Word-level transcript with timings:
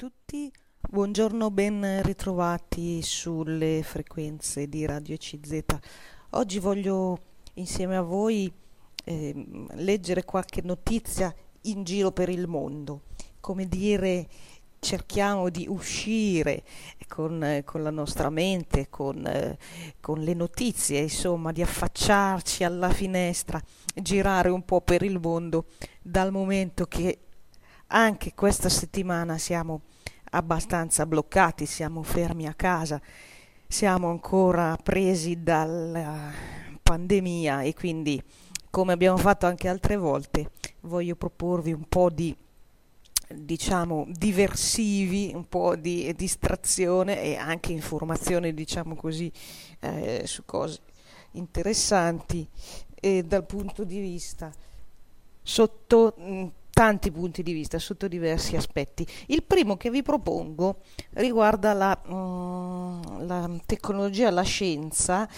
tutti, 0.00 0.50
buongiorno, 0.88 1.50
ben 1.50 2.00
ritrovati 2.02 3.02
sulle 3.02 3.82
frequenze 3.82 4.66
di 4.66 4.86
Radio 4.86 5.18
CZ. 5.18 5.62
Oggi 6.30 6.58
voglio 6.58 7.18
insieme 7.56 7.98
a 7.98 8.00
voi 8.00 8.50
eh, 9.04 9.46
leggere 9.72 10.24
qualche 10.24 10.62
notizia 10.62 11.30
in 11.64 11.84
giro 11.84 12.12
per 12.12 12.30
il 12.30 12.46
mondo, 12.46 13.02
come 13.40 13.68
dire 13.68 14.26
cerchiamo 14.78 15.50
di 15.50 15.66
uscire 15.68 16.62
con, 17.06 17.44
eh, 17.44 17.62
con 17.64 17.82
la 17.82 17.90
nostra 17.90 18.30
mente, 18.30 18.88
con, 18.88 19.26
eh, 19.26 19.58
con, 20.00 20.20
le 20.20 20.32
notizie, 20.32 21.00
insomma, 21.00 21.52
di 21.52 21.60
affacciarci 21.60 22.64
alla 22.64 22.88
finestra, 22.88 23.60
girare 23.94 24.48
un 24.48 24.64
po' 24.64 24.80
per 24.80 25.02
il 25.02 25.18
mondo, 25.20 25.66
dal 26.00 26.32
momento 26.32 26.86
che 26.86 27.18
anche 27.90 28.34
questa 28.34 28.68
settimana 28.68 29.36
siamo 29.38 29.82
abbastanza 30.32 31.06
bloccati, 31.06 31.66
siamo 31.66 32.02
fermi 32.02 32.46
a 32.46 32.54
casa, 32.54 33.00
siamo 33.66 34.10
ancora 34.10 34.76
presi 34.80 35.42
dalla 35.42 36.30
pandemia 36.82 37.62
e 37.62 37.74
quindi 37.74 38.22
come 38.70 38.92
abbiamo 38.92 39.16
fatto 39.16 39.46
anche 39.46 39.68
altre 39.68 39.96
volte 39.96 40.52
voglio 40.82 41.16
proporvi 41.16 41.72
un 41.72 41.84
po' 41.88 42.10
di 42.10 42.36
diciamo 43.32 44.06
diversivi, 44.08 45.32
un 45.34 45.48
po' 45.48 45.76
di 45.76 46.12
distrazione 46.16 47.22
e 47.22 47.36
anche 47.36 47.72
informazione 47.72 48.54
diciamo 48.54 48.94
così 48.94 49.30
eh, 49.80 50.22
su 50.26 50.44
cose 50.44 50.80
interessanti. 51.32 52.48
Eh, 53.02 53.22
dal 53.24 53.46
punto 53.46 53.82
di 53.82 53.98
vista 53.98 54.52
sotto 55.42 56.14
tanti 56.80 57.10
punti 57.10 57.42
di 57.42 57.52
vista, 57.52 57.78
sotto 57.78 58.08
diversi 58.08 58.56
aspetti. 58.56 59.06
Il 59.26 59.42
primo 59.42 59.76
che 59.76 59.90
vi 59.90 60.00
propongo 60.00 60.78
riguarda 61.10 61.74
la, 61.74 62.00
uh, 62.06 63.22
la 63.26 63.50
tecnologia, 63.66 64.30
la 64.30 64.40
scienza 64.40 65.28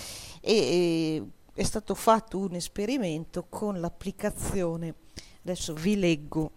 e, 0.40 0.54
e 0.54 1.26
è 1.52 1.64
stato 1.64 1.96
fatto 1.96 2.38
un 2.38 2.54
esperimento 2.54 3.46
con 3.48 3.80
l'applicazione, 3.80 4.94
adesso 5.42 5.74
vi 5.74 5.98
leggo, 5.98 6.52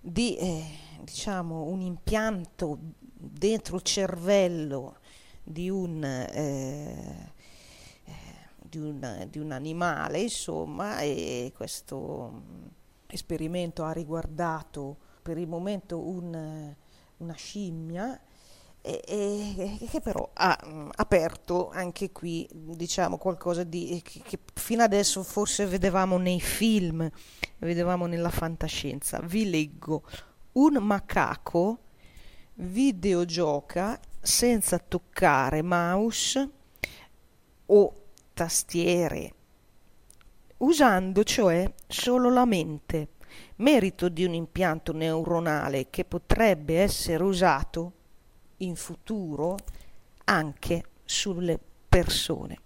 di 0.00 0.34
eh, 0.34 0.64
diciamo, 1.02 1.66
un 1.66 1.80
impianto 1.80 2.76
dentro 2.80 3.76
il 3.76 3.82
cervello 3.82 4.96
di 5.44 5.70
un, 5.70 6.02
eh, 6.02 7.32
eh 8.04 8.12
di 8.58 8.78
un, 8.78 9.28
di 9.30 9.38
un 9.38 9.52
animale, 9.52 10.22
insomma, 10.22 10.98
e 10.98 11.52
questo 11.54 12.73
esperimento 13.14 13.84
ha 13.84 13.92
riguardato 13.92 14.98
per 15.22 15.38
il 15.38 15.48
momento 15.48 15.98
un, 15.98 16.74
una 17.16 17.34
scimmia 17.34 18.20
e, 18.86 19.02
e, 19.06 19.86
che 19.88 20.00
però 20.02 20.28
ha 20.34 20.58
mh, 20.62 20.90
aperto 20.96 21.70
anche 21.70 22.12
qui 22.12 22.46
diciamo 22.52 23.16
qualcosa 23.16 23.64
di, 23.64 24.02
che, 24.04 24.20
che 24.20 24.38
fino 24.52 24.82
adesso 24.82 25.22
forse 25.22 25.64
vedevamo 25.64 26.18
nei 26.18 26.40
film, 26.40 27.10
vedevamo 27.58 28.04
nella 28.04 28.28
fantascienza. 28.28 29.20
Vi 29.20 29.48
leggo, 29.48 30.02
un 30.52 30.74
macaco 30.82 31.78
videogioca 32.56 33.98
senza 34.20 34.78
toccare 34.78 35.62
mouse 35.62 36.50
o 37.66 37.94
tastiere 38.34 39.32
usando 40.58 41.24
cioè 41.24 41.72
solo 41.86 42.30
la 42.30 42.44
mente, 42.44 43.08
merito 43.56 44.08
di 44.08 44.24
un 44.24 44.34
impianto 44.34 44.92
neuronale 44.92 45.90
che 45.90 46.04
potrebbe 46.04 46.80
essere 46.80 47.22
usato 47.22 47.92
in 48.58 48.76
futuro 48.76 49.56
anche 50.24 50.84
sulle 51.04 51.58
persone, 51.88 52.58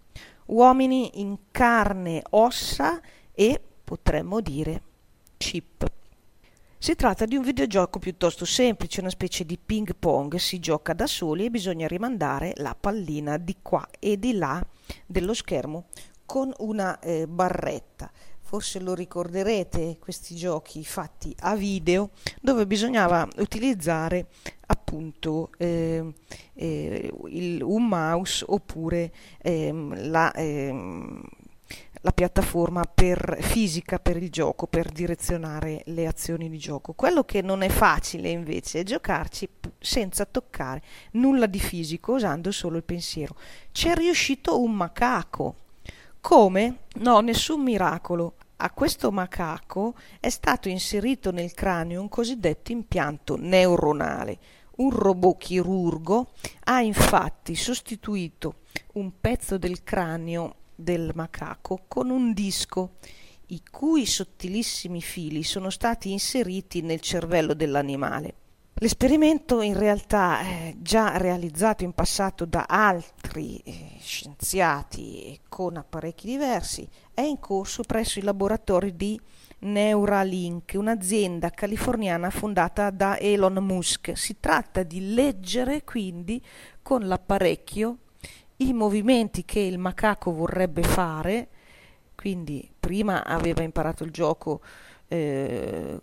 uomini 0.47 1.21
in 1.21 1.37
carne, 1.51 2.23
ossa 2.31 3.01
e 3.33 3.61
potremmo 3.85 4.41
dire 4.41 4.83
chip. 5.37 5.87
Si 6.81 6.95
tratta 6.95 7.25
di 7.25 7.35
un 7.35 7.43
videogioco 7.43 7.99
piuttosto 7.99 8.45
semplice, 8.45 9.01
una 9.01 9.11
specie 9.11 9.45
di 9.45 9.59
ping 9.59 9.97
pong, 9.99 10.37
si 10.37 10.61
gioca 10.61 10.93
da 10.93 11.09
soli 11.09 11.47
e 11.47 11.51
bisogna 11.51 11.89
rimandare 11.89 12.53
la 12.59 12.77
pallina 12.79 13.37
di 13.37 13.57
qua 13.61 13.85
e 13.99 14.17
di 14.17 14.35
là 14.35 14.65
dello 15.05 15.35
schermo 15.35 15.87
con 16.29 16.53
una 16.59 16.99
eh, 16.99 17.27
barretta. 17.27 18.11
Forse 18.39 18.81
lo 18.81 18.95
ricorderete 18.95 19.97
questi 19.99 20.35
giochi 20.35 20.85
fatti 20.85 21.35
a 21.41 21.57
video 21.57 22.11
dove 22.39 22.67
bisognava 22.67 23.27
utilizzare 23.39 24.27
appunto 24.67 25.51
eh, 25.57 26.13
eh, 26.53 27.13
il, 27.29 27.63
un 27.63 27.89
mouse 27.89 28.45
oppure 28.47 29.11
ehm, 29.41 30.11
la, 30.11 30.31
ehm, 30.35 31.23
la 32.03 32.13
piattaforma 32.13 32.85
per, 32.85 33.39
fisica 33.41 33.99
per 33.99 34.19
il 34.19 34.31
gioco, 34.31 34.67
per 34.67 34.91
direzionare 34.93 35.81
le 35.87 36.07
azioni 36.07 36.51
di 36.51 36.59
gioco. 36.59 36.93
Quello 36.93 37.25
che 37.25 37.41
non 37.41 37.63
è 37.63 37.71
facile 37.71 38.29
invece 38.29 38.81
è 38.81 38.83
giocarci 38.83 39.49
senza 39.79 40.27
toccare 40.27 40.83
nulla 41.13 41.47
di 41.47 41.59
fisico, 41.59 42.13
usando 42.13 42.51
solo 42.51 42.77
il 42.77 42.85
pensiero. 42.85 43.35
C'è 43.73 43.95
riuscito 43.95 44.61
un 44.61 44.75
macaco 44.75 45.67
come? 46.29 46.81
No, 46.97 47.21
nessun 47.21 47.63
miracolo. 47.63 48.35
A 48.57 48.71
questo 48.73 49.11
macaco 49.11 49.95
è 50.21 50.29
stato 50.29 50.69
inserito 50.69 51.31
nel 51.31 51.55
cranio 51.55 52.03
un 52.03 52.11
cosiddetto 52.11 52.71
impianto 52.71 53.39
neuronale. 53.39 54.39
Un 54.77 54.91
robot 54.91 55.39
chirurgo 55.39 56.33
ha 56.65 56.83
infatti 56.83 57.55
sostituito 57.55 58.57
un 58.97 59.13
pezzo 59.19 59.57
del 59.57 59.83
cranio 59.83 60.57
del 60.75 61.13
macaco 61.15 61.85
con 61.89 62.11
un 62.11 62.35
disco 62.35 62.97
i 63.47 63.63
cui 63.71 64.05
sottilissimi 64.05 65.01
fili 65.01 65.43
sono 65.43 65.71
stati 65.71 66.13
inseriti 66.13 66.83
nel 66.83 67.01
cervello 67.01 67.55
dell'animale. 67.55 68.35
L'esperimento 68.81 69.61
in 69.61 69.77
realtà 69.77 70.39
è 70.39 70.75
già 70.79 71.17
realizzato 71.17 71.83
in 71.83 71.93
passato 71.93 72.45
da 72.45 72.65
altri 72.69 73.59
eh, 73.65 73.97
scienziati 73.99 75.41
con 75.49 75.77
apparecchi 75.77 76.29
diversi, 76.29 76.89
è 77.13 77.23
in 77.23 77.41
corso 77.41 77.83
presso 77.83 78.21
i 78.21 78.23
laboratori 78.23 78.95
di 78.95 79.21
Neuralink, 79.61 80.75
un'azienda 80.77 81.51
californiana 81.51 82.31
fondata 82.31 82.91
da 82.91 83.19
Elon 83.19 83.55
Musk. 83.55 84.17
Si 84.17 84.37
tratta 84.39 84.85
di 84.85 85.13
leggere 85.13 85.83
quindi 85.83 86.41
con 86.81 87.09
l'apparecchio 87.09 87.97
i 88.59 88.73
movimenti 88.73 89.45
che 89.45 89.59
il 89.59 89.79
macaco 89.79 90.33
vorrebbe 90.33 90.85
fare, 90.85 91.49
quindi 92.15 92.71
prima 92.79 93.25
aveva 93.25 93.65
imparato 93.65 94.05
il 94.05 94.13
gioco 94.13 94.61
eh, 95.09 95.99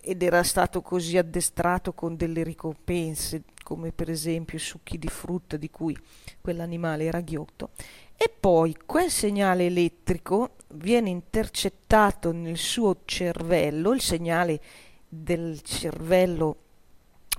ed 0.00 0.22
era 0.22 0.42
stato 0.42 0.82
così 0.82 1.16
addestrato 1.16 1.92
con 1.92 2.16
delle 2.16 2.42
ricompense, 2.42 3.42
come 3.62 3.92
per 3.92 4.10
esempio 4.10 4.58
succhi 4.58 4.98
di 4.98 5.08
frutta 5.08 5.56
di 5.56 5.70
cui 5.70 5.96
quell'animale 6.40 7.04
era 7.04 7.20
ghiotto, 7.20 7.70
e 8.16 8.28
poi 8.28 8.76
quel 8.84 9.10
segnale 9.10 9.66
elettrico 9.66 10.56
viene 10.74 11.10
intercettato 11.10 12.32
nel 12.32 12.56
suo 12.58 13.02
cervello, 13.04 13.92
il 13.92 14.00
segnale 14.00 14.60
del 15.08 15.60
cervello 15.62 16.56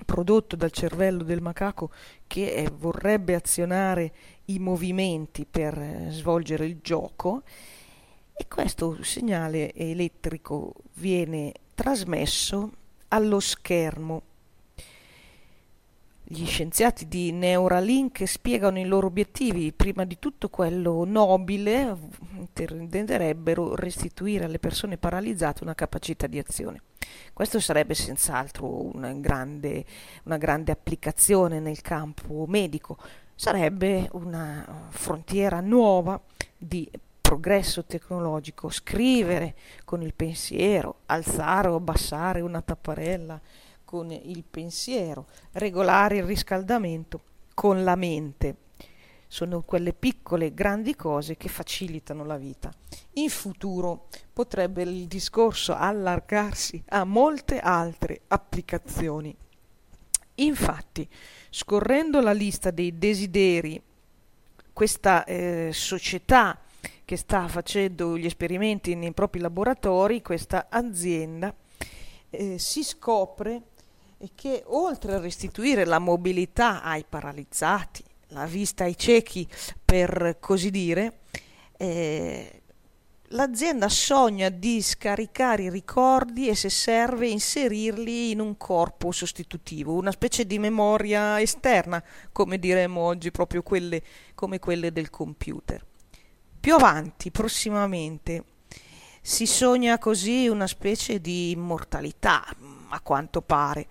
prodotto 0.04 0.56
dal 0.56 0.72
cervello 0.72 1.22
del 1.22 1.40
macaco 1.40 1.90
che 2.26 2.52
eh, 2.52 2.70
vorrebbe 2.76 3.34
azionare 3.34 4.12
i 4.46 4.58
movimenti 4.58 5.46
per 5.48 5.78
eh, 5.78 6.06
svolgere 6.10 6.66
il 6.66 6.78
gioco. 6.82 7.42
E 8.34 8.46
questo 8.48 9.02
segnale 9.02 9.72
elettrico 9.74 10.74
viene 10.94 11.52
trasmesso 11.82 12.70
allo 13.08 13.40
schermo. 13.40 14.22
Gli 16.22 16.46
scienziati 16.46 17.08
di 17.08 17.32
Neuralink 17.32 18.24
spiegano 18.24 18.78
i 18.78 18.84
loro 18.84 19.08
obiettivi, 19.08 19.72
prima 19.72 20.04
di 20.04 20.20
tutto 20.20 20.48
quello 20.48 21.02
nobile, 21.04 21.96
intenderebbero 22.54 23.74
restituire 23.74 24.44
alle 24.44 24.60
persone 24.60 24.96
paralizzate 24.96 25.64
una 25.64 25.74
capacità 25.74 26.28
di 26.28 26.38
azione. 26.38 26.82
Questo 27.32 27.58
sarebbe 27.58 27.94
senz'altro 27.94 28.94
una 28.94 29.12
grande, 29.14 29.84
una 30.22 30.36
grande 30.36 30.70
applicazione 30.70 31.58
nel 31.58 31.80
campo 31.80 32.44
medico, 32.46 32.96
sarebbe 33.34 34.08
una 34.12 34.86
frontiera 34.90 35.58
nuova 35.58 36.18
di 36.56 36.88
progresso 37.32 37.82
tecnologico, 37.86 38.68
scrivere 38.68 39.54
con 39.86 40.02
il 40.02 40.12
pensiero, 40.12 40.96
alzare 41.06 41.68
o 41.68 41.76
abbassare 41.76 42.42
una 42.42 42.60
tapparella 42.60 43.40
con 43.86 44.10
il 44.10 44.44
pensiero, 44.44 45.26
regolare 45.52 46.18
il 46.18 46.24
riscaldamento 46.24 47.22
con 47.54 47.84
la 47.84 47.96
mente. 47.96 48.56
Sono 49.28 49.62
quelle 49.62 49.94
piccole 49.94 50.52
grandi 50.52 50.94
cose 50.94 51.38
che 51.38 51.48
facilitano 51.48 52.22
la 52.26 52.36
vita. 52.36 52.70
In 53.14 53.30
futuro 53.30 54.08
potrebbe 54.30 54.82
il 54.82 55.06
discorso 55.06 55.74
allargarsi 55.74 56.84
a 56.88 57.04
molte 57.04 57.60
altre 57.60 58.20
applicazioni. 58.28 59.34
Infatti, 60.34 61.08
scorrendo 61.48 62.20
la 62.20 62.32
lista 62.32 62.70
dei 62.70 62.98
desideri, 62.98 63.82
questa 64.74 65.24
eh, 65.24 65.70
società 65.72 66.58
che 67.04 67.16
sta 67.16 67.48
facendo 67.48 68.16
gli 68.16 68.26
esperimenti 68.26 68.94
nei 68.94 69.12
propri 69.12 69.40
laboratori, 69.40 70.22
questa 70.22 70.66
azienda, 70.68 71.54
eh, 72.30 72.58
si 72.58 72.82
scopre 72.82 73.62
che 74.34 74.62
oltre 74.66 75.14
a 75.14 75.20
restituire 75.20 75.84
la 75.84 75.98
mobilità 75.98 76.82
ai 76.82 77.04
paralizzati, 77.08 78.04
la 78.28 78.46
vista 78.46 78.84
ai 78.84 78.96
ciechi 78.96 79.46
per 79.84 80.36
così 80.40 80.70
dire, 80.70 81.18
eh, 81.76 82.62
l'azienda 83.32 83.88
sogna 83.88 84.48
di 84.48 84.80
scaricare 84.80 85.64
i 85.64 85.70
ricordi 85.70 86.48
e 86.48 86.54
se 86.54 86.70
serve 86.70 87.28
inserirli 87.28 88.30
in 88.30 88.40
un 88.40 88.56
corpo 88.56 89.10
sostitutivo, 89.10 89.94
una 89.94 90.12
specie 90.12 90.46
di 90.46 90.58
memoria 90.58 91.40
esterna, 91.40 92.02
come 92.30 92.58
diremmo 92.58 93.00
oggi, 93.00 93.30
proprio 93.30 93.62
quelle 93.62 94.02
come 94.34 94.58
quelle 94.58 94.92
del 94.92 95.10
computer. 95.10 95.84
Più 96.62 96.74
avanti, 96.74 97.32
prossimamente, 97.32 98.44
si 99.20 99.46
sogna 99.46 99.98
così 99.98 100.46
una 100.46 100.68
specie 100.68 101.20
di 101.20 101.50
immortalità, 101.50 102.44
a 102.90 103.00
quanto 103.00 103.42
pare. 103.42 103.88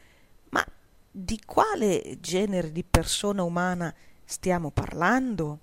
Ma 0.51 0.65
di 1.12 1.41
quale 1.45 2.15
genere 2.21 2.71
di 2.71 2.85
persona 2.85 3.44
umana 3.44 3.94
stiamo 4.23 4.71
parlando? 4.71 5.59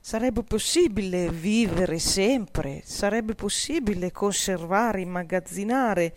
Sarebbe 0.00 0.44
possibile 0.44 1.28
vivere 1.28 1.98
sempre, 1.98 2.80
sarebbe 2.82 3.34
possibile 3.34 4.12
conservare, 4.12 5.02
immagazzinare, 5.02 6.16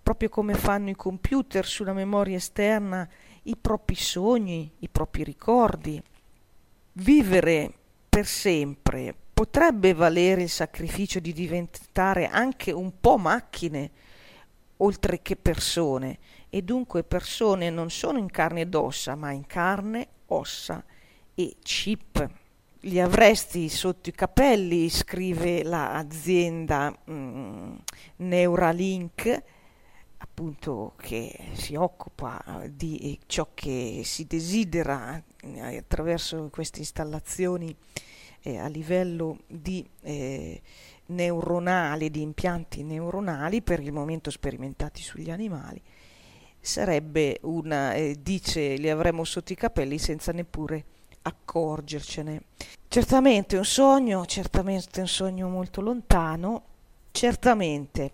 proprio 0.00 0.28
come 0.28 0.54
fanno 0.54 0.90
i 0.90 0.94
computer 0.94 1.66
sulla 1.66 1.94
memoria 1.94 2.36
esterna, 2.36 3.08
i 3.42 3.56
propri 3.56 3.96
sogni, 3.96 4.70
i 4.78 4.88
propri 4.88 5.24
ricordi. 5.24 6.00
Vivere 6.92 7.78
per 8.14 8.26
sempre 8.26 9.12
potrebbe 9.34 9.92
valere 9.92 10.42
il 10.42 10.48
sacrificio 10.48 11.18
di 11.18 11.32
diventare 11.32 12.28
anche 12.28 12.70
un 12.70 12.92
po' 13.00 13.16
macchine, 13.16 13.90
oltre 14.76 15.20
che 15.20 15.34
persone, 15.34 16.18
e 16.48 16.62
dunque 16.62 17.02
persone 17.02 17.70
non 17.70 17.90
sono 17.90 18.18
in 18.18 18.30
carne 18.30 18.60
ed 18.60 18.74
ossa, 18.76 19.16
ma 19.16 19.32
in 19.32 19.44
carne, 19.46 20.06
ossa 20.26 20.84
e 21.34 21.56
chip. 21.60 22.30
Li 22.82 23.00
avresti 23.00 23.68
sotto 23.68 24.10
i 24.10 24.12
capelli, 24.12 24.88
scrive 24.90 25.64
l'azienda 25.64 26.96
mm, 27.10 27.74
Neuralink, 28.18 29.42
appunto 30.24 30.94
che 30.96 31.50
si 31.52 31.74
occupa 31.74 32.42
di 32.68 33.18
ciò 33.26 33.48
che 33.52 34.00
si 34.04 34.26
desidera 34.26 35.22
eh, 35.42 35.76
attraverso 35.76 36.48
queste 36.50 36.78
installazioni 36.80 37.76
eh, 38.40 38.56
a 38.56 38.66
livello 38.66 39.40
di 39.46 39.86
eh, 40.00 40.60
neuronali, 41.06 42.10
di 42.10 42.22
impianti 42.22 42.82
neuronali, 42.82 43.60
per 43.60 43.80
il 43.80 43.92
momento 43.92 44.30
sperimentati 44.30 45.02
sugli 45.02 45.30
animali, 45.30 45.80
sarebbe 46.58 47.38
una, 47.42 47.92
eh, 47.92 48.16
dice, 48.20 48.76
li 48.76 48.88
avremo 48.88 49.24
sotto 49.24 49.52
i 49.52 49.56
capelli 49.56 49.98
senza 49.98 50.32
neppure 50.32 50.84
accorgercene. 51.22 52.42
Certamente 52.88 53.58
un 53.58 53.64
sogno, 53.64 54.24
certamente 54.24 55.00
un 55.00 55.08
sogno 55.08 55.48
molto 55.48 55.82
lontano, 55.82 56.62
certamente 57.10 58.12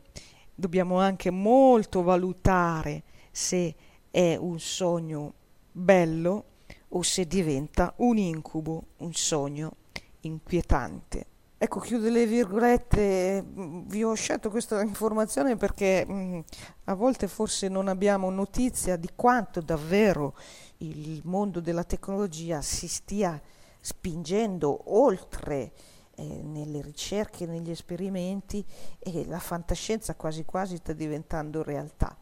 dobbiamo 0.61 1.01
anche 1.01 1.31
molto 1.31 2.03
valutare 2.03 3.03
se 3.33 3.75
è 4.11 4.37
un 4.37 4.61
sogno 4.61 5.35
bello 5.73 6.45
o 6.91 7.03
se 7.03 7.27
diventa 7.27 7.93
un 7.97 8.19
incubo, 8.19 8.85
un 8.99 9.13
sogno 9.13 9.73
inquietante. 10.21 11.27
Ecco, 11.63 11.81
chiudo 11.81 12.09
le 12.09 12.25
virgolette, 12.27 13.45
vi 13.45 14.03
ho 14.03 14.15
scelto 14.15 14.49
questa 14.49 14.81
informazione 14.81 15.57
perché 15.57 16.07
mh, 16.07 16.45
a 16.85 16.95
volte 16.95 17.29
forse 17.29 17.69
non 17.69 17.87
abbiamo 17.89 18.31
notizia 18.31 18.97
di 18.97 19.11
quanto 19.15 19.61
davvero 19.61 20.35
il 20.79 21.21
mondo 21.25 21.61
della 21.61 21.85
tecnologia 21.85 22.63
si 22.63 22.89
stia 22.89 23.39
spingendo 23.79 24.97
oltre 24.97 25.73
eh, 26.21 26.43
nelle 26.43 26.83
ricerche, 26.83 27.47
negli 27.47 27.71
esperimenti 27.71 28.63
e 28.99 29.25
la 29.27 29.39
fantascienza 29.39 30.15
quasi 30.15 30.45
quasi 30.45 30.77
sta 30.77 30.93
diventando 30.93 31.63
realtà. 31.63 32.15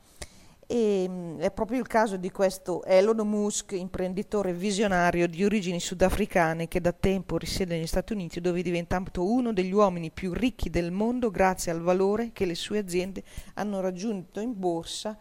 E, 0.69 1.09
mh, 1.09 1.13
mm, 1.13 1.39
è 1.41 1.51
proprio 1.51 1.81
il 1.81 1.87
caso 1.89 2.17
di 2.17 2.31
questo 2.31 2.85
Elon 2.85 3.27
Musk, 3.27 3.73
imprenditore 3.73 4.53
visionario 4.53 5.27
di 5.27 5.45
origini 5.45 5.81
sudafricane 5.81 6.69
che 6.69 6.81
da 6.81 6.93
tempo 6.93 7.39
risiede 7.39 7.75
negli 7.75 7.89
Stati 7.89 8.13
Uniti 8.13 8.41
dove 8.41 8.61
è 8.61 8.63
diventato 8.63 9.29
uno 9.29 9.53
degli 9.53 9.73
uomini 9.73 10.13
più 10.13 10.33
ricchi 10.33 10.71
del 10.71 10.93
mondo 10.93 11.31
grazie 11.31 11.73
al 11.73 11.81
valore 11.81 12.31
che 12.33 12.45
le 12.45 12.55
sue 12.55 12.79
aziende 12.79 13.25
hanno 13.55 13.81
raggiunto 13.81 14.39
in 14.39 14.57
borsa 14.57 15.19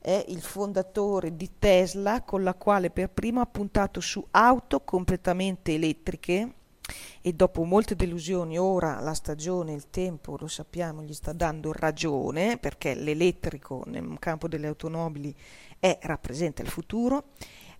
è 0.00 0.24
il 0.28 0.40
fondatore 0.40 1.36
di 1.36 1.50
Tesla 1.58 2.22
con 2.22 2.42
la 2.42 2.54
quale 2.54 2.90
per 2.90 3.10
primo 3.10 3.40
ha 3.40 3.46
puntato 3.46 4.00
su 4.00 4.26
auto 4.30 4.80
completamente 4.80 5.74
elettriche 5.74 6.54
e 7.20 7.32
dopo 7.32 7.64
molte 7.64 7.94
delusioni 7.94 8.58
ora 8.58 9.00
la 9.00 9.14
stagione, 9.14 9.72
il 9.72 9.90
tempo, 9.90 10.36
lo 10.38 10.48
sappiamo, 10.48 11.02
gli 11.02 11.12
sta 11.12 11.32
dando 11.32 11.72
ragione 11.72 12.58
perché 12.58 12.94
l'elettrico 12.94 13.82
nel 13.86 14.16
campo 14.18 14.48
delle 14.48 14.66
automobili 14.66 15.34
è, 15.78 15.98
rappresenta 16.02 16.62
il 16.62 16.68
futuro 16.68 17.24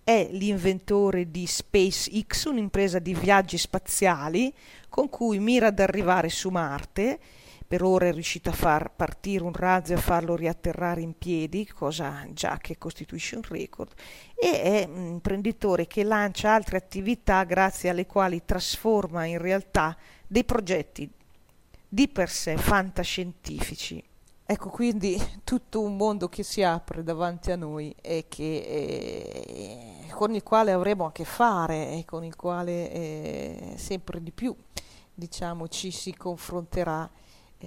è 0.03 0.27
l'inventore 0.31 1.29
di 1.29 1.45
SpaceX, 1.45 2.45
un'impresa 2.45 2.97
di 2.97 3.13
viaggi 3.13 3.59
spaziali 3.59 4.51
con 4.89 5.07
cui 5.07 5.37
mira 5.37 5.67
ad 5.67 5.79
arrivare 5.79 6.29
su 6.29 6.49
Marte 6.49 7.19
per 7.69 7.83
ora 7.83 8.07
è 8.07 8.11
riuscito 8.11 8.49
a 8.49 8.53
far 8.53 8.89
partire 8.95 9.43
un 9.43 9.53
razzo 9.53 9.91
e 9.91 9.97
a 9.97 9.99
farlo 9.99 10.35
riatterrare 10.35 11.01
in 11.01 11.15
piedi, 11.15 11.67
cosa 11.67 12.25
già 12.33 12.57
che 12.57 12.79
costituisce 12.79 13.35
un 13.35 13.43
record, 13.47 13.91
e 14.33 14.61
è 14.63 14.89
un 14.91 15.05
imprenditore 15.05 15.85
che 15.85 16.03
lancia 16.03 16.51
altre 16.51 16.77
attività 16.77 17.43
grazie 17.43 17.89
alle 17.89 18.07
quali 18.07 18.43
trasforma 18.43 19.25
in 19.25 19.37
realtà 19.37 19.95
dei 20.25 20.43
progetti 20.43 21.07
di 21.87 22.07
per 22.07 22.31
sé 22.31 22.57
fantascientifici. 22.57 24.03
Ecco 24.47 24.69
quindi 24.69 25.15
tutto 25.43 25.81
un 25.81 25.95
mondo 25.95 26.27
che 26.27 26.41
si 26.41 26.63
apre 26.63 27.03
davanti 27.03 27.51
a 27.51 27.55
noi 27.55 27.95
e 28.01 28.25
che, 28.27 30.05
eh, 30.07 30.07
con 30.09 30.33
il 30.33 30.41
quale 30.41 30.71
avremo 30.71 31.05
a 31.05 31.11
che 31.11 31.23
fare 31.23 31.91
e 31.91 32.03
con 32.03 32.23
il 32.23 32.35
quale 32.35 32.91
eh, 32.91 33.73
sempre 33.77 34.23
di 34.23 34.31
più 34.31 34.55
diciamo, 35.13 35.67
ci 35.67 35.91
si 35.91 36.15
confronterà 36.15 37.07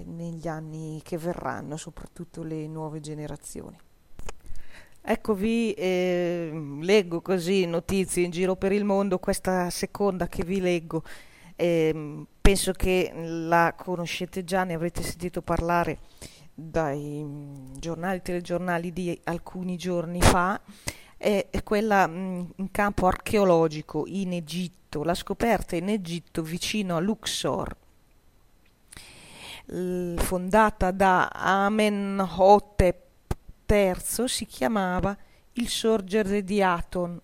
negli 0.04 0.48
anni 0.48 1.00
che 1.02 1.18
verranno, 1.18 1.76
soprattutto 1.76 2.42
le 2.42 2.66
nuove 2.66 3.00
generazioni. 3.00 3.78
Ecco, 5.04 5.34
vi 5.34 5.72
eh, 5.72 6.76
leggo 6.80 7.20
così 7.20 7.66
notizie 7.66 8.24
in 8.24 8.30
giro 8.30 8.54
per 8.54 8.70
il 8.70 8.84
mondo, 8.84 9.18
questa 9.18 9.68
seconda 9.68 10.28
che 10.28 10.44
vi 10.44 10.60
leggo, 10.60 11.02
eh, 11.56 12.24
penso 12.40 12.72
che 12.72 13.12
la 13.14 13.74
conoscete 13.76 14.44
già, 14.44 14.62
ne 14.62 14.74
avrete 14.74 15.02
sentito 15.02 15.42
parlare 15.42 15.98
dai 16.54 17.24
mm, 17.24 17.74
giornali 17.78 18.22
telegiornali 18.22 18.92
di 18.92 19.20
alcuni 19.24 19.76
giorni 19.76 20.20
fa, 20.20 20.60
è 21.16 21.48
quella 21.64 22.06
mh, 22.06 22.16
mm, 22.16 22.40
in 22.56 22.70
campo 22.70 23.08
archeologico 23.08 24.04
in 24.06 24.32
Egitto, 24.32 25.02
la 25.02 25.14
scoperta 25.14 25.74
in 25.74 25.88
Egitto 25.88 26.42
vicino 26.42 26.96
a 26.96 27.00
Luxor 27.00 27.76
fondata 29.66 30.90
da 30.90 31.28
Amenhotep 31.28 33.00
III, 33.66 34.28
si 34.28 34.46
chiamava 34.46 35.16
il 35.54 35.68
sorgere 35.68 36.42
di 36.42 36.62
Aton. 36.62 37.20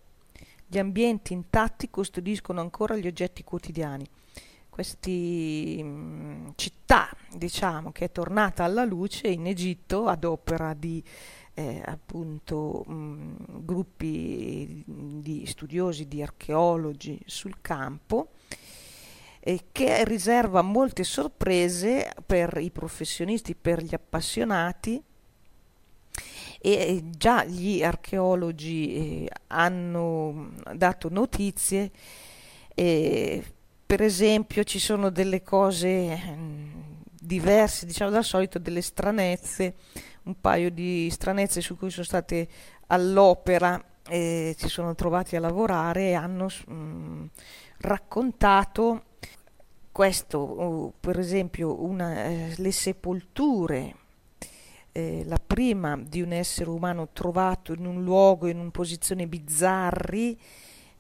Gli 0.67 0.79
ambienti 0.79 1.33
intatti 1.33 1.89
custodiscono 1.89 2.61
ancora 2.61 2.97
gli 2.97 3.07
oggetti 3.07 3.43
quotidiani. 3.43 4.07
Questa 4.69 5.11
città, 6.55 7.11
diciamo, 7.35 7.91
che 7.91 8.05
è 8.05 8.13
tornata 8.13 8.65
alla 8.65 8.85
luce 8.85 9.29
in 9.29 9.47
Egitto 9.47 10.07
ad 10.07 10.25
opera 10.25 10.75
di 10.75 11.03
eh, 11.55 11.83
appunto 11.85 12.85
mh, 12.87 13.65
gruppi 13.65 14.85
di 14.87 15.45
studiosi, 15.47 16.07
di 16.07 16.23
archeologi 16.23 17.21
sul 17.27 17.57
campo, 17.61 18.29
e 19.41 19.67
che 19.73 20.05
riserva 20.05 20.63
molte 20.63 21.05
sorprese 21.05 22.13
per 22.27 22.59
i 22.61 22.71
professionisti, 22.71 23.55
per 23.55 23.83
gli 23.83 23.95
appassionati. 23.95 25.03
E 26.61 27.05
già 27.17 27.45
gli 27.45 27.85
archeologi 27.85 28.95
eh, 29.27 29.31
hanno 29.47 30.51
dato 30.75 31.09
notizie 31.09 31.93
eh, 32.79 33.43
per 33.85 34.03
esempio 34.03 34.63
ci 34.63 34.79
sono 34.79 35.11
delle 35.11 35.43
cose 35.43 36.17
mm, 36.17 36.81
diverse 37.11 37.87
diciamo 37.87 38.11
dal 38.11 38.23
solito 38.23 38.61
delle 38.61 38.83
stranezze 38.83 39.75
un 40.25 40.41
paio 40.41 40.71
di 40.71 41.09
stranezze 41.11 41.61
su 41.61 41.77
cui 41.77 41.91
sono 41.91 42.05
state 42.05 42.47
all'opera 42.87 43.83
eh, 44.09 44.55
si 44.57 44.69
sono 44.69 44.95
trovati 44.95 45.35
a 45.35 45.41
lavorare 45.41 46.11
e 46.11 46.15
hanno 46.15 46.45
mh, 46.45 46.73
mm, 46.73 47.25
raccontato 47.79 49.03
questo, 49.99 50.93
per 51.01 51.19
esempio, 51.19 51.83
una, 51.83 52.27
eh, 52.27 52.55
le 52.59 52.71
sepolture, 52.71 53.97
eh, 54.93 55.25
la 55.27 55.41
prima 55.45 55.99
di 56.01 56.23
un 56.23 56.31
essere 56.31 56.71
umano 56.71 57.09
trovato 57.13 57.73
in 57.73 57.85
un 57.85 58.05
luogo, 58.05 58.47
in 58.47 58.61
una 58.61 58.71
posizione 58.71 59.27
bizzarri, 59.27 60.39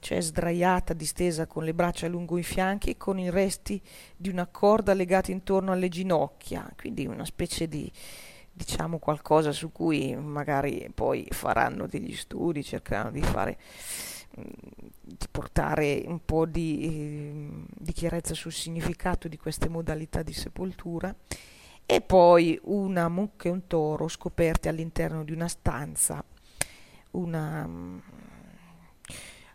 cioè 0.01 0.21
sdraiata, 0.21 0.95
distesa 0.95 1.47
con 1.47 1.63
le 1.63 1.75
braccia 1.75 2.09
lungo 2.09 2.39
i 2.39 2.43
fianchi, 2.43 2.97
con 2.97 3.21
i 3.21 3.31
resti 3.31 3.81
di 4.17 4.31
una 4.31 4.49
corda 4.49 4.95
legata 4.95 5.31
intorno 5.31 5.71
alle 5.71 5.89
ginocchia, 5.89 6.69
quindi 6.77 7.07
una 7.07 7.25
specie 7.25 7.69
di 7.69 7.89
diciamo 8.51 8.99
qualcosa 8.99 9.53
su 9.53 9.71
cui 9.71 10.17
magari 10.17 10.91
poi 10.93 11.25
faranno 11.31 11.87
degli 11.87 12.17
studi, 12.17 12.65
cercheranno 12.65 13.13
di 13.13 13.23
fare 13.23 13.59
di 15.01 15.27
portare 15.31 16.05
un 16.07 16.25
po' 16.25 16.47
di, 16.47 16.81
eh, 16.83 17.65
di, 17.77 17.93
chiarezza 17.93 18.35
sul 18.35 18.53
significato 18.53 19.29
di 19.29 19.37
queste 19.37 19.69
modalità 19.69 20.23
di 20.23 20.33
sepoltura 20.33 21.15
e 21.85 22.01
poi 22.01 22.59
una 22.65 23.09
mucca 23.09 23.49
e 23.49 23.53
un 23.53 23.67
toro 23.67 24.09
scoperti 24.09 24.69
all'interno 24.69 25.25
di 25.25 25.33
una 25.33 25.49
stanza, 25.49 26.23
una 27.13 27.69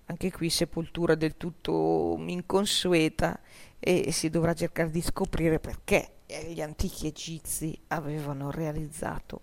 anche 0.06 0.32
qui 0.32 0.50
sepoltura 0.50 1.16
del 1.16 1.38
tutto 1.38 2.18
inconsueta 2.20 3.40
e 3.80 4.12
si 4.12 4.30
dovrà 4.30 4.54
cercare 4.54 4.90
di 4.90 5.02
scoprire 5.02 5.60
perché 5.60 6.18
gli 6.48 6.62
antichi 6.62 7.08
egizi 7.08 7.78
avevano 7.88 8.50
realizzato 8.50 9.42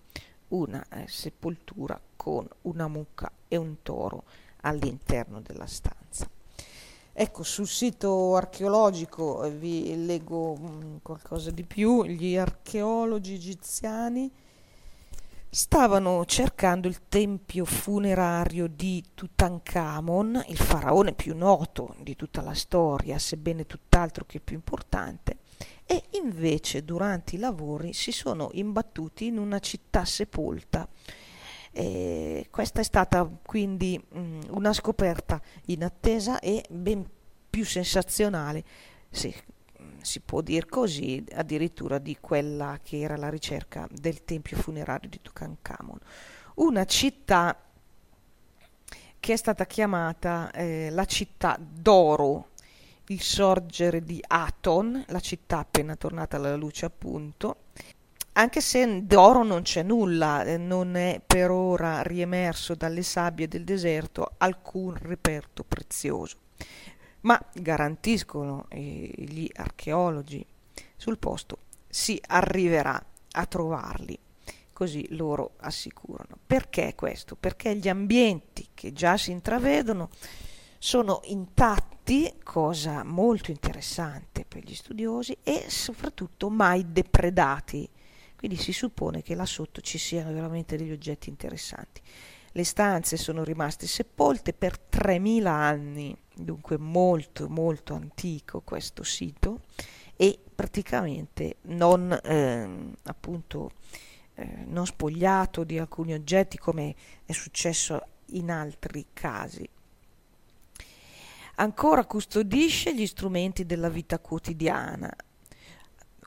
una 0.48 0.84
eh, 0.90 1.06
sepoltura 1.06 2.00
con 2.16 2.48
una 2.62 2.88
mucca 2.88 3.30
e 3.48 3.56
un 3.56 3.82
toro 3.82 4.24
all'interno 4.62 5.40
della 5.40 5.66
stanza. 5.66 6.28
Ecco, 7.12 7.42
sul 7.42 7.66
sito 7.66 8.36
archeologico 8.36 9.44
eh, 9.44 9.50
vi 9.50 10.06
leggo 10.06 10.56
mm, 10.56 10.96
qualcosa 11.02 11.50
di 11.50 11.64
più. 11.64 12.04
Gli 12.04 12.36
archeologi 12.36 13.34
egiziani 13.34 14.30
stavano 15.52 16.24
cercando 16.24 16.86
il 16.86 17.08
tempio 17.08 17.64
funerario 17.64 18.68
di 18.68 19.04
Tutankhamon, 19.12 20.44
il 20.46 20.56
faraone 20.56 21.12
più 21.12 21.36
noto 21.36 21.96
di 22.00 22.14
tutta 22.14 22.40
la 22.40 22.54
storia, 22.54 23.18
sebbene 23.18 23.66
tutt'altro 23.66 24.24
che 24.24 24.38
più 24.38 24.54
importante, 24.54 25.38
e 25.84 26.04
invece 26.22 26.84
durante 26.84 27.34
i 27.34 27.38
lavori 27.38 27.92
si 27.92 28.12
sono 28.12 28.50
imbattuti 28.52 29.26
in 29.26 29.38
una 29.38 29.58
città 29.58 30.04
sepolta 30.04 30.88
e 31.72 32.48
questa 32.50 32.80
è 32.80 32.84
stata 32.84 33.28
quindi 33.42 34.02
mh, 34.08 34.46
una 34.50 34.72
scoperta 34.72 35.40
inattesa 35.66 36.40
e 36.40 36.64
ben 36.68 37.08
più 37.48 37.64
sensazionale, 37.64 38.64
se 39.08 39.34
si 40.02 40.20
può 40.20 40.40
dire 40.40 40.66
così, 40.66 41.22
addirittura 41.32 41.98
di 41.98 42.16
quella 42.20 42.78
che 42.82 43.00
era 43.00 43.16
la 43.16 43.28
ricerca 43.28 43.86
del 43.90 44.24
tempio 44.24 44.56
funerario 44.56 45.08
di 45.08 45.20
Tutankhamon. 45.20 45.98
Una 46.56 46.84
città 46.84 47.56
che 49.18 49.32
è 49.32 49.36
stata 49.36 49.66
chiamata 49.66 50.50
eh, 50.52 50.88
la 50.90 51.04
città 51.04 51.58
d'oro, 51.60 52.48
il 53.06 53.20
sorgere 53.20 54.02
di 54.02 54.22
Aton, 54.26 55.04
la 55.08 55.20
città 55.20 55.58
appena 55.58 55.96
tornata 55.96 56.36
alla 56.36 56.56
luce 56.56 56.86
appunto, 56.86 57.64
anche 58.32 58.60
se 58.60 59.06
d'oro 59.06 59.42
non 59.42 59.62
c'è 59.62 59.82
nulla, 59.82 60.44
eh, 60.44 60.56
non 60.56 60.94
è 60.94 61.20
per 61.24 61.50
ora 61.50 62.02
riemerso 62.02 62.74
dalle 62.74 63.02
sabbie 63.02 63.48
del 63.48 63.64
deserto 63.64 64.34
alcun 64.38 64.94
reperto 64.96 65.64
prezioso, 65.64 66.36
ma 67.22 67.40
garantiscono 67.52 68.66
eh, 68.68 69.12
gli 69.16 69.48
archeologi 69.54 70.44
sul 70.96 71.18
posto 71.18 71.58
si 71.88 72.20
arriverà 72.28 73.02
a 73.32 73.46
trovarli, 73.46 74.18
così 74.72 75.06
loro 75.16 75.52
assicurano. 75.58 76.36
Perché 76.46 76.94
questo? 76.94 77.36
Perché 77.36 77.74
gli 77.76 77.88
ambienti 77.88 78.68
che 78.74 78.92
già 78.92 79.16
si 79.16 79.32
intravedono 79.32 80.08
sono 80.78 81.20
intatti, 81.24 82.32
cosa 82.42 83.04
molto 83.04 83.50
interessante 83.50 84.44
per 84.46 84.64
gli 84.64 84.74
studiosi, 84.74 85.36
e 85.42 85.64
soprattutto 85.68 86.48
mai 86.48 86.90
depredati 86.90 87.88
quindi 88.40 88.56
si 88.56 88.72
suppone 88.72 89.20
che 89.20 89.34
là 89.34 89.44
sotto 89.44 89.82
ci 89.82 89.98
siano 89.98 90.32
veramente 90.32 90.78
degli 90.78 90.92
oggetti 90.92 91.28
interessanti. 91.28 92.00
Le 92.52 92.64
stanze 92.64 93.18
sono 93.18 93.44
rimaste 93.44 93.86
sepolte 93.86 94.54
per 94.54 94.78
3000 94.78 95.52
anni, 95.52 96.16
dunque 96.34 96.78
molto 96.78 97.50
molto 97.50 97.92
antico 97.92 98.62
questo 98.62 99.02
sito 99.02 99.64
e 100.16 100.38
praticamente 100.54 101.56
non 101.64 102.10
eh, 102.10 102.92
appunto 103.02 103.72
eh, 104.36 104.64
non 104.68 104.86
spogliato 104.86 105.62
di 105.62 105.78
alcuni 105.78 106.14
oggetti 106.14 106.56
come 106.56 106.94
è 107.26 107.32
successo 107.32 108.02
in 108.28 108.50
altri 108.50 109.08
casi. 109.12 109.68
Ancora 111.56 112.06
custodisce 112.06 112.94
gli 112.94 113.06
strumenti 113.06 113.66
della 113.66 113.90
vita 113.90 114.18
quotidiana, 114.18 115.14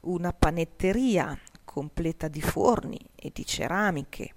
una 0.02 0.32
panetteria 0.32 1.36
completa 1.74 2.28
di 2.28 2.40
forni 2.40 3.00
e 3.16 3.32
di 3.34 3.44
ceramiche, 3.48 4.36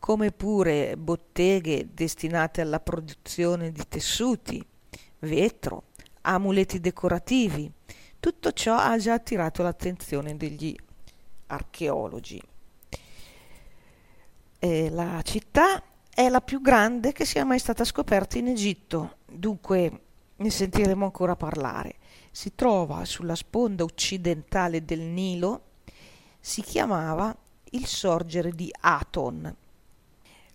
come 0.00 0.32
pure 0.32 0.96
botteghe 0.96 1.90
destinate 1.94 2.60
alla 2.60 2.80
produzione 2.80 3.70
di 3.70 3.84
tessuti, 3.86 4.60
vetro, 5.20 5.84
amuleti 6.22 6.80
decorativi. 6.80 7.70
Tutto 8.18 8.50
ciò 8.50 8.74
ha 8.74 8.98
già 8.98 9.12
attirato 9.14 9.62
l'attenzione 9.62 10.36
degli 10.36 10.74
archeologi. 11.46 12.42
E 14.58 14.90
la 14.90 15.22
città 15.22 15.80
è 16.12 16.28
la 16.28 16.40
più 16.40 16.60
grande 16.60 17.12
che 17.12 17.24
sia 17.24 17.44
mai 17.44 17.60
stata 17.60 17.84
scoperta 17.84 18.38
in 18.38 18.48
Egitto, 18.48 19.18
dunque 19.24 20.00
ne 20.34 20.50
sentiremo 20.50 21.04
ancora 21.04 21.36
parlare. 21.36 21.94
Si 22.32 22.56
trova 22.56 23.04
sulla 23.04 23.36
sponda 23.36 23.84
occidentale 23.84 24.84
del 24.84 25.02
Nilo 25.02 25.65
si 26.46 26.62
chiamava 26.62 27.36
il 27.70 27.86
sorgere 27.86 28.52
di 28.52 28.72
Aton. 28.78 29.52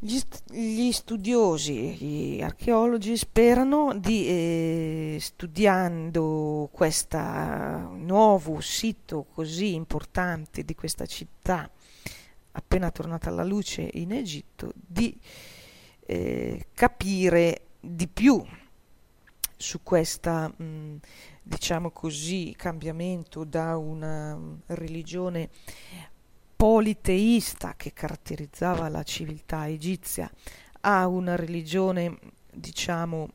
Gli, 0.03 0.19
gli, 0.49 0.91
studiosi, 0.91 1.93
gli 1.93 2.41
archeologi 2.41 3.15
sperano 3.15 3.93
di, 3.95 4.25
eh, 4.25 5.17
studiando 5.19 6.69
questo 6.71 7.19
nuovo 7.19 8.59
sito 8.61 9.27
così 9.31 9.75
importante 9.75 10.63
di 10.65 10.73
questa 10.73 11.05
città 11.05 11.69
appena 12.53 12.89
tornata 12.89 13.29
alla 13.29 13.43
luce 13.43 13.87
in 13.93 14.11
Egitto, 14.11 14.73
di 14.75 15.15
eh, 16.07 16.65
capire 16.73 17.67
di 17.79 18.07
più 18.07 18.43
su 19.55 19.83
questo, 19.83 20.55
diciamo 21.43 21.91
così, 21.91 22.55
cambiamento 22.57 23.43
da 23.43 23.77
una 23.77 24.35
religione 24.67 25.49
politeista 26.61 27.73
che 27.75 27.91
caratterizzava 27.91 28.87
la 28.87 29.01
civiltà 29.01 29.67
egizia 29.67 30.31
a 30.81 31.07
una 31.07 31.35
religione, 31.35 32.19
diciamo, 32.53 33.29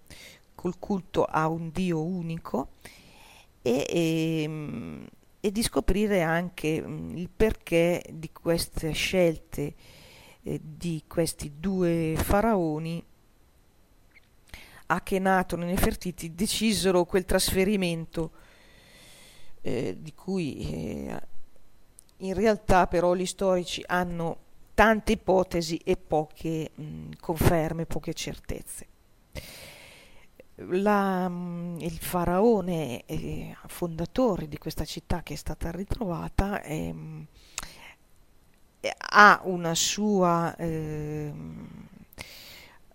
col 0.54 0.78
culto 0.78 1.24
a 1.24 1.48
un 1.48 1.72
Dio 1.72 2.04
unico 2.04 2.74
e, 3.62 3.84
e, 3.88 4.42
ehm, 4.42 5.08
e 5.40 5.50
di 5.50 5.60
scoprire 5.64 6.22
anche 6.22 6.80
mm, 6.80 7.16
il 7.16 7.28
perché 7.28 8.00
di 8.12 8.30
queste 8.30 8.92
scelte 8.92 9.74
eh, 10.44 10.60
di 10.62 11.02
questi 11.08 11.54
due 11.58 12.14
faraoni 12.16 13.04
Akhenaton 14.86 15.62
e 15.62 15.66
Nefertiti 15.66 16.32
decisero 16.32 17.04
quel 17.04 17.24
trasferimento 17.24 18.30
eh, 19.62 19.96
di 19.98 20.14
cui 20.14 21.08
eh, 21.08 21.34
in 22.18 22.34
realtà 22.34 22.86
però 22.86 23.14
gli 23.14 23.26
storici 23.26 23.82
hanno 23.86 24.44
tante 24.74 25.12
ipotesi 25.12 25.78
e 25.78 25.96
poche 25.96 26.70
mh, 26.74 27.12
conferme, 27.20 27.86
poche 27.86 28.14
certezze. 28.14 28.86
La, 30.56 31.28
mh, 31.28 31.78
il 31.80 31.98
faraone 31.98 33.04
eh, 33.04 33.56
fondatore 33.66 34.48
di 34.48 34.58
questa 34.58 34.84
città 34.84 35.22
che 35.22 35.34
è 35.34 35.36
stata 35.36 35.70
ritrovata 35.70 36.62
eh, 36.62 36.94
ha 39.10 39.40
una 39.44 39.74
sua 39.74 40.54
eh, 40.56 41.32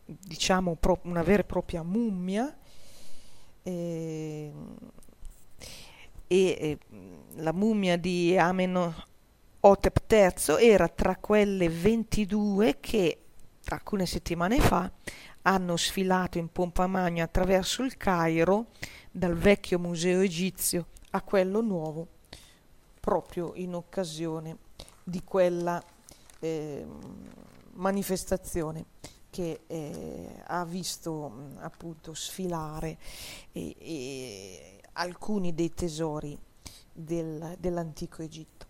diciamo 0.05 0.75
pro, 0.75 0.99
una 1.03 1.23
vera 1.23 1.41
e 1.41 1.45
propria 1.45 1.83
mummia 1.83 2.55
ehm, 3.63 4.77
e, 6.27 6.77
la 7.35 7.51
mummia 7.51 7.97
di 7.97 8.37
Ameno 8.37 9.09
Otep 9.63 10.11
III 10.11 10.65
era 10.65 10.87
tra 10.87 11.17
quelle 11.17 11.69
22 11.69 12.79
che 12.79 13.21
alcune 13.65 14.07
settimane 14.07 14.59
fa 14.59 14.91
hanno 15.43 15.77
sfilato 15.77 16.39
in 16.39 16.51
pompa 16.51 16.87
magna 16.87 17.25
attraverso 17.25 17.83
il 17.83 17.95
Cairo 17.95 18.69
dal 19.11 19.35
vecchio 19.35 19.77
museo 19.77 20.21
egizio 20.21 20.87
a 21.11 21.21
quello 21.21 21.61
nuovo 21.61 22.07
proprio 22.99 23.51
in 23.53 23.75
occasione 23.75 24.57
di 25.03 25.23
quella 25.23 25.79
eh, 26.39 26.83
manifestazione 27.73 28.85
che 29.29 29.61
eh, 29.67 30.41
ha 30.43 30.65
visto 30.65 31.53
appunto 31.59 32.15
sfilare 32.15 32.97
eh, 33.51 34.81
alcuni 34.93 35.53
dei 35.53 35.71
tesori 35.71 36.35
del, 36.91 37.57
dell'antico 37.59 38.23
Egitto. 38.23 38.69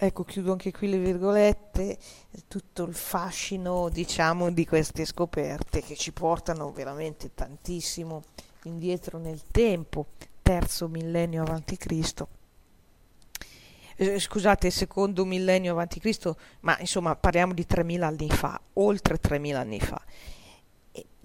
Ecco, 0.00 0.22
chiudo 0.22 0.52
anche 0.52 0.70
qui 0.70 0.88
le 0.88 0.98
virgolette, 0.98 1.98
tutto 2.46 2.84
il 2.84 2.94
fascino, 2.94 3.88
diciamo, 3.88 4.48
di 4.52 4.64
queste 4.64 5.04
scoperte 5.04 5.82
che 5.82 5.96
ci 5.96 6.12
portano 6.12 6.70
veramente 6.70 7.34
tantissimo 7.34 8.22
indietro 8.62 9.18
nel 9.18 9.42
tempo, 9.50 10.06
terzo 10.40 10.86
millennio 10.86 11.42
avanti 11.42 11.76
Cristo. 11.76 12.28
Eh, 13.96 14.20
scusate, 14.20 14.70
secondo 14.70 15.24
millennio 15.24 15.72
avanti 15.72 15.98
Cristo, 15.98 16.36
ma 16.60 16.78
insomma 16.78 17.16
parliamo 17.16 17.52
di 17.52 17.66
3000 17.66 18.06
anni 18.06 18.30
fa, 18.30 18.60
oltre 18.74 19.18
3000 19.18 19.58
anni 19.58 19.80
fa 19.80 20.00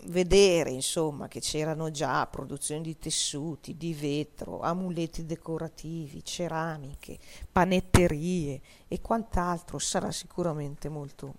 vedere 0.07 0.69
insomma 0.69 1.27
che 1.27 1.39
c'erano 1.39 1.91
già 1.91 2.25
produzioni 2.27 2.81
di 2.81 2.97
tessuti, 2.97 3.77
di 3.77 3.93
vetro, 3.93 4.61
amuleti 4.61 5.25
decorativi, 5.25 6.23
ceramiche, 6.23 7.17
panetterie 7.51 8.61
e 8.87 9.01
quant'altro. 9.01 9.79
Sarà 9.79 10.11
sicuramente 10.11 10.89
molto 10.89 11.35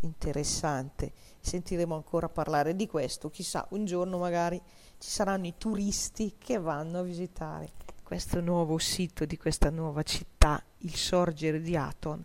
interessante. 0.00 1.12
Sentiremo 1.40 1.94
ancora 1.94 2.28
parlare 2.28 2.74
di 2.74 2.86
questo, 2.86 3.30
chissà, 3.30 3.66
un 3.70 3.84
giorno 3.84 4.18
magari 4.18 4.60
ci 4.98 5.10
saranno 5.10 5.46
i 5.46 5.54
turisti 5.58 6.36
che 6.38 6.58
vanno 6.58 7.00
a 7.00 7.02
visitare 7.02 7.72
questo 8.02 8.40
nuovo 8.40 8.78
sito 8.78 9.24
di 9.24 9.36
questa 9.36 9.70
nuova 9.70 10.02
città, 10.02 10.62
il 10.78 10.94
sorgere 10.94 11.60
di 11.60 11.76
Aton 11.76 12.24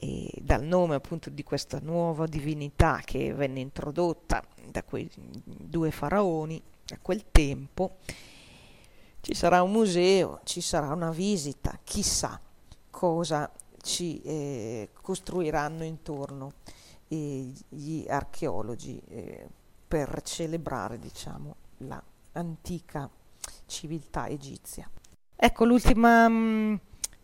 e 0.00 0.30
dal 0.40 0.62
nome 0.62 0.94
appunto 0.94 1.28
di 1.28 1.42
questa 1.42 1.80
nuova 1.82 2.26
divinità 2.26 3.00
che 3.04 3.34
venne 3.34 3.58
introdotta 3.60 4.42
da 4.70 4.84
quei 4.84 5.10
due 5.44 5.90
faraoni 5.90 6.62
a 6.90 6.98
quel 7.02 7.24
tempo, 7.32 7.96
ci 9.20 9.34
sarà 9.34 9.62
un 9.62 9.72
museo, 9.72 10.40
ci 10.44 10.60
sarà 10.60 10.92
una 10.92 11.10
visita, 11.10 11.78
chissà 11.82 12.40
cosa 12.90 13.50
ci 13.82 14.20
eh, 14.22 14.90
costruiranno 15.02 15.84
intorno 15.84 16.52
eh, 17.08 17.52
gli 17.68 18.04
archeologi 18.08 19.00
eh, 19.08 19.48
per 19.86 20.22
celebrare 20.22 20.98
diciamo 20.98 21.56
l'antica 21.78 23.10
civiltà 23.66 24.28
egizia. 24.28 24.88
Ecco 25.34 25.64
l'ultima 25.64 26.28
mh, 26.28 26.34
mm, 26.34 26.74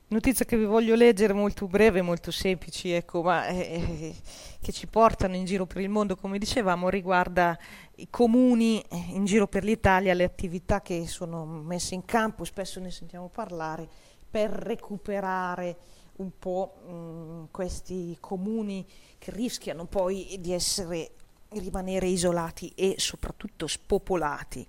Notizia 0.06 0.44
che 0.44 0.58
vi 0.58 0.66
voglio 0.66 0.94
leggere 0.94 1.32
molto 1.32 1.66
breve, 1.66 2.02
molto 2.02 2.30
semplici, 2.30 2.90
ecco, 2.90 3.22
ma 3.22 3.46
eh, 3.46 3.56
eh, 3.58 4.14
che 4.60 4.70
ci 4.70 4.86
portano 4.86 5.34
in 5.34 5.46
giro 5.46 5.64
per 5.64 5.80
il 5.80 5.88
mondo, 5.88 6.14
come 6.14 6.38
dicevamo, 6.38 6.90
riguarda 6.90 7.58
i 7.96 8.08
comuni 8.10 8.82
eh, 8.82 8.96
in 9.08 9.24
giro 9.24 9.46
per 9.46 9.64
l'Italia, 9.64 10.12
le 10.12 10.24
attività 10.24 10.82
che 10.82 11.06
sono 11.06 11.46
messe 11.46 11.94
in 11.94 12.04
campo, 12.04 12.44
spesso 12.44 12.80
ne 12.80 12.90
sentiamo 12.90 13.28
parlare, 13.28 13.88
per 14.30 14.50
recuperare 14.50 15.76
un 16.16 16.30
po' 16.38 16.74
mh, 16.86 16.92
mm, 16.92 17.44
questi 17.50 18.16
comuni 18.20 18.86
che 19.16 19.30
rischiano 19.30 19.86
poi 19.86 20.36
di 20.38 20.52
essere, 20.52 21.12
rimanere 21.48 22.08
isolati 22.08 22.70
e 22.76 22.96
soprattutto 22.98 23.66
spopolati. 23.66 24.66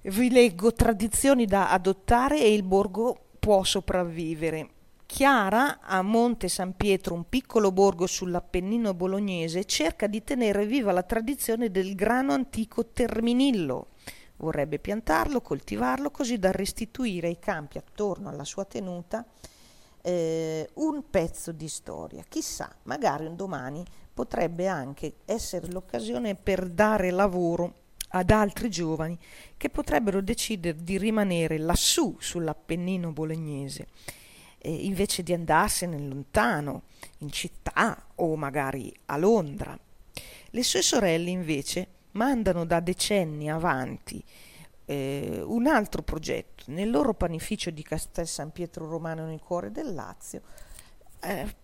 Vi 0.00 0.30
leggo 0.30 0.72
tradizioni 0.72 1.46
da 1.46 1.70
adottare 1.70 2.40
e 2.40 2.54
il 2.54 2.62
borgo 2.62 3.24
può 3.48 3.64
sopravvivere. 3.64 4.68
Chiara, 5.06 5.80
a 5.80 6.02
Monte 6.02 6.48
San 6.48 6.76
Pietro, 6.76 7.14
un 7.14 7.30
piccolo 7.30 7.72
borgo 7.72 8.06
sull'Appennino 8.06 8.92
bolognese, 8.92 9.64
cerca 9.64 10.06
di 10.06 10.22
tenere 10.22 10.66
viva 10.66 10.92
la 10.92 11.02
tradizione 11.02 11.70
del 11.70 11.94
grano 11.94 12.34
antico 12.34 12.88
terminillo. 12.88 13.86
Vorrebbe 14.36 14.78
piantarlo, 14.78 15.40
coltivarlo, 15.40 16.10
così 16.10 16.38
da 16.38 16.50
restituire 16.50 17.28
ai 17.28 17.38
campi 17.38 17.78
attorno 17.78 18.28
alla 18.28 18.44
sua 18.44 18.66
tenuta 18.66 19.24
eh, 20.02 20.68
un 20.74 21.08
pezzo 21.08 21.50
di 21.50 21.68
storia. 21.68 22.22
Chissà, 22.28 22.70
magari 22.82 23.24
un 23.24 23.34
domani 23.34 23.82
potrebbe 24.12 24.66
anche 24.66 25.14
essere 25.24 25.68
l'occasione 25.68 26.34
per 26.34 26.68
dare 26.68 27.10
lavoro 27.10 27.86
ad 28.08 28.30
altri 28.30 28.70
giovani 28.70 29.18
che 29.56 29.68
potrebbero 29.68 30.20
decidere 30.20 30.82
di 30.82 30.98
rimanere 30.98 31.58
lassù 31.58 32.16
sull'Appennino 32.18 33.12
bolognese 33.12 33.88
eh, 34.58 34.72
invece 34.72 35.22
di 35.22 35.32
andarsene 35.32 35.98
lontano, 35.98 36.82
in 37.18 37.30
città 37.30 38.06
o 38.16 38.36
magari 38.36 38.94
a 39.06 39.16
Londra. 39.16 39.78
Le 40.50 40.62
sue 40.62 40.82
sorelle 40.82 41.30
invece 41.30 41.86
mandano 42.12 42.64
da 42.64 42.80
decenni 42.80 43.50
avanti 43.50 44.22
eh, 44.84 45.40
un 45.44 45.66
altro 45.66 46.02
progetto. 46.02 46.64
Nel 46.66 46.90
loro 46.90 47.14
panificio 47.14 47.70
di 47.70 47.82
Castel 47.82 48.26
San 48.26 48.50
Pietro 48.50 48.88
Romano 48.88 49.26
nel 49.26 49.40
cuore 49.40 49.70
del 49.70 49.94
Lazio 49.94 50.42
eh, 51.20 51.54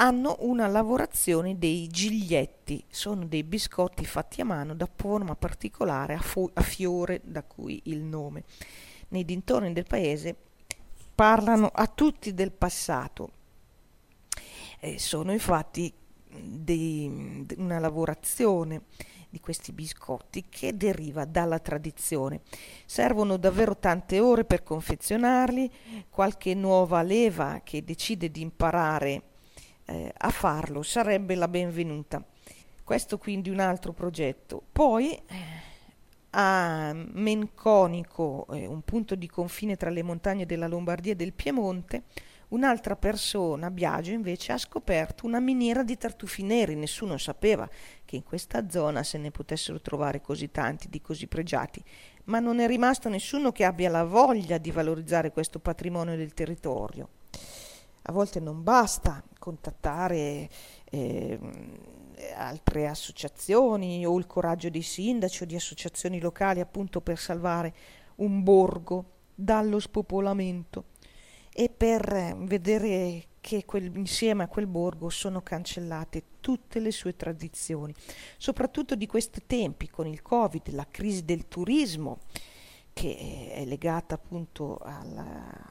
hanno 0.00 0.36
una 0.40 0.66
lavorazione 0.66 1.58
dei 1.58 1.86
giglietti, 1.88 2.82
sono 2.88 3.26
dei 3.26 3.44
biscotti 3.44 4.06
fatti 4.06 4.40
a 4.40 4.46
mano 4.46 4.74
da 4.74 4.88
forma 4.92 5.36
particolare 5.36 6.14
a, 6.14 6.20
fu- 6.20 6.50
a 6.54 6.62
fiore, 6.62 7.20
da 7.22 7.42
cui 7.42 7.82
il 7.84 8.00
nome. 8.00 8.44
Nei 9.08 9.26
dintorni 9.26 9.74
del 9.74 9.84
paese 9.84 10.34
parlano 11.14 11.70
a 11.72 11.86
tutti 11.86 12.32
del 12.32 12.50
passato. 12.50 13.30
Eh, 14.80 14.98
sono 14.98 15.32
infatti 15.32 15.92
di 16.30 17.46
una 17.58 17.78
lavorazione 17.78 18.84
di 19.28 19.38
questi 19.38 19.72
biscotti 19.72 20.46
che 20.48 20.74
deriva 20.78 21.26
dalla 21.26 21.58
tradizione. 21.58 22.40
Servono 22.86 23.36
davvero 23.36 23.76
tante 23.76 24.18
ore 24.18 24.46
per 24.46 24.62
confezionarli, 24.62 25.70
qualche 26.08 26.54
nuova 26.54 27.02
leva 27.02 27.60
che 27.62 27.84
decide 27.84 28.30
di 28.30 28.40
imparare 28.40 29.24
eh, 29.90 30.12
a 30.16 30.30
farlo 30.30 30.82
sarebbe 30.82 31.34
la 31.34 31.48
benvenuta. 31.48 32.24
Questo 32.84 33.18
quindi 33.18 33.50
un 33.50 33.60
altro 33.60 33.92
progetto. 33.92 34.62
Poi 34.70 35.12
eh, 35.12 35.22
a 36.30 36.92
Menconico, 36.94 38.46
eh, 38.52 38.66
un 38.66 38.82
punto 38.82 39.14
di 39.14 39.28
confine 39.28 39.76
tra 39.76 39.90
le 39.90 40.02
montagne 40.02 40.46
della 40.46 40.68
Lombardia 40.68 41.12
e 41.12 41.16
del 41.16 41.32
Piemonte, 41.32 42.04
Un'altra 42.50 42.96
persona, 42.96 43.70
Biagio, 43.70 44.10
invece 44.10 44.50
ha 44.50 44.58
scoperto 44.58 45.24
una 45.24 45.38
miniera 45.38 45.84
di 45.84 45.96
tartufi 45.96 46.42
neri. 46.42 46.74
Nessuno 46.74 47.16
sapeva 47.16 47.68
che 48.04 48.16
in 48.16 48.24
questa 48.24 48.68
zona 48.68 49.04
se 49.04 49.18
ne 49.18 49.30
potessero 49.30 49.80
trovare 49.80 50.20
così 50.20 50.50
tanti, 50.50 50.88
di 50.88 51.00
così 51.00 51.28
pregiati, 51.28 51.80
ma 52.24 52.40
non 52.40 52.58
è 52.58 52.66
rimasto 52.66 53.08
nessuno 53.08 53.52
che 53.52 53.62
abbia 53.62 53.88
la 53.88 54.02
voglia 54.02 54.58
di 54.58 54.72
valorizzare 54.72 55.30
questo 55.30 55.60
patrimonio 55.60 56.16
del 56.16 56.34
territorio. 56.34 57.19
A 58.10 58.12
volte 58.12 58.40
non 58.40 58.64
basta 58.64 59.22
contattare 59.38 60.50
eh, 60.90 61.38
altre 62.34 62.88
associazioni 62.88 64.04
o 64.04 64.18
il 64.18 64.26
coraggio 64.26 64.68
dei 64.68 64.82
sindaci 64.82 65.44
o 65.44 65.46
di 65.46 65.54
associazioni 65.54 66.18
locali 66.18 66.58
appunto 66.58 67.00
per 67.00 67.16
salvare 67.16 67.72
un 68.16 68.42
borgo 68.42 69.04
dallo 69.32 69.78
spopolamento. 69.78 70.86
E 71.52 71.68
per 71.68 72.34
vedere 72.38 73.26
che 73.40 73.64
quel, 73.64 73.96
insieme 73.96 74.42
a 74.42 74.48
quel 74.48 74.66
borgo 74.66 75.08
sono 75.08 75.40
cancellate 75.40 76.24
tutte 76.40 76.80
le 76.80 76.90
sue 76.90 77.14
tradizioni, 77.14 77.94
soprattutto 78.38 78.96
di 78.96 79.06
questi 79.06 79.42
tempi 79.46 79.88
con 79.88 80.08
il 80.08 80.20
Covid, 80.20 80.72
la 80.72 80.88
crisi 80.90 81.24
del 81.24 81.46
turismo 81.46 82.18
che 82.92 83.52
è 83.52 83.64
legata 83.66 84.16
appunto 84.16 84.78
al, 84.78 85.16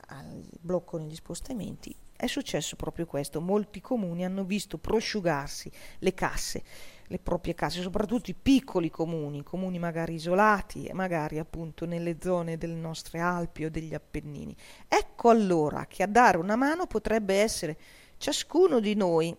al 0.08 0.41
blocco 0.62 0.97
negli 0.97 1.15
spostamenti, 1.15 1.93
è 2.22 2.28
successo 2.28 2.76
proprio 2.76 3.06
questo, 3.06 3.40
molti 3.40 3.80
comuni 3.80 4.26
hanno 4.26 4.44
visto 4.44 4.78
prosciugarsi 4.78 5.72
le 6.00 6.14
casse 6.14 6.64
le 7.08 7.18
proprie 7.18 7.56
case, 7.56 7.82
soprattutto 7.82 8.30
i 8.30 8.36
piccoli 8.36 8.92
comuni, 8.92 9.42
comuni 9.42 9.80
magari 9.80 10.16
isolati 10.16 10.90
magari 10.94 11.40
appunto 11.40 11.86
nelle 11.86 12.18
zone 12.22 12.58
delle 12.58 12.76
nostre 12.76 13.20
Alpi 13.20 13.64
o 13.64 13.72
degli 13.72 13.94
Appennini. 13.94 14.56
Ecco 14.88 15.30
allora 15.30 15.86
che 15.88 16.04
a 16.04 16.08
dare 16.08 16.38
una 16.38 16.56
mano 16.56 16.86
potrebbe 16.88 17.36
essere 17.36 17.78
ciascuno 18.18 18.80
di 18.80 18.96
noi. 18.96 19.36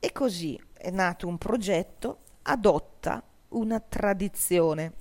E 0.00 0.12
così 0.12 0.60
è 0.72 0.90
nato 0.90 1.28
un 1.28 1.36
progetto, 1.36 2.20
adotta 2.42 3.22
una 3.48 3.78
tradizione. 3.78 4.94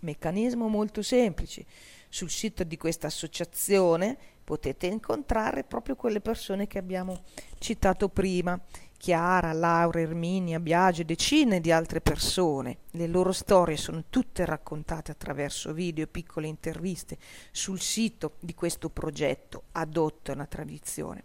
Meccanismo 0.00 0.66
molto 0.68 1.00
semplice. 1.02 1.64
Sul 2.08 2.30
sito 2.30 2.62
di 2.64 2.76
questa 2.76 3.06
associazione 3.06 4.18
potete 4.46 4.86
incontrare 4.86 5.64
proprio 5.64 5.96
quelle 5.96 6.20
persone 6.20 6.68
che 6.68 6.78
abbiamo 6.78 7.22
citato 7.58 8.08
prima 8.08 8.56
Chiara, 8.96 9.52
Laura, 9.52 9.98
Erminia, 9.98 10.60
Biagio 10.60 11.02
e 11.02 11.04
decine 11.04 11.60
di 11.60 11.72
altre 11.72 12.00
persone. 12.00 12.78
Le 12.92 13.08
loro 13.08 13.32
storie 13.32 13.76
sono 13.76 14.04
tutte 14.08 14.44
raccontate 14.44 15.10
attraverso 15.10 15.72
video 15.72 16.04
e 16.04 16.06
piccole 16.06 16.46
interviste 16.46 17.18
sul 17.50 17.80
sito 17.80 18.36
di 18.38 18.54
questo 18.54 18.88
progetto 18.88 19.64
Adotta 19.72 20.30
una 20.30 20.46
tradizione 20.46 21.24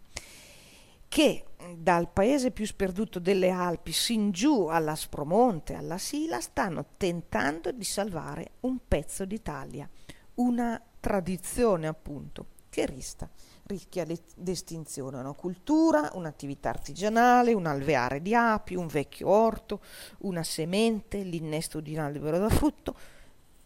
che 1.08 1.44
dal 1.76 2.10
paese 2.10 2.52
più 2.52 2.66
sperduto 2.66 3.20
delle 3.20 3.50
Alpi 3.50 3.92
sin 3.92 4.32
giù 4.32 4.68
all'Aspromonte, 4.68 5.76
alla 5.76 5.98
Sila, 5.98 6.40
stanno 6.40 6.86
tentando 6.96 7.72
di 7.72 7.84
salvare 7.84 8.52
un 8.62 8.80
pezzo 8.88 9.26
d'Italia, 9.26 9.88
una 10.36 10.82
tradizione 11.02 11.88
appunto 11.88 12.46
che 12.72 12.86
resta 12.86 13.30
rischia 13.66 14.06
l'estinzione, 14.36 15.20
una 15.20 15.34
cultura, 15.34 16.12
un'attività 16.14 16.70
artigianale, 16.70 17.54
un 17.54 17.66
alveare 17.66 18.22
di 18.22 18.34
api, 18.34 18.76
un 18.76 18.88
vecchio 18.88 19.28
orto, 19.28 19.82
una 20.20 20.44
semente, 20.44 21.22
l'innesto 21.22 21.82
di 21.82 21.94
un 21.94 22.00
albero 22.00 22.38
da 22.38 22.50
frutto, 22.50 22.96